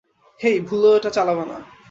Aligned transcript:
হেই, 0.39 0.57
ভুলেও 0.59 0.95
ওটা 0.95 1.09
চালাবে 1.09 1.45
না। 1.45 1.57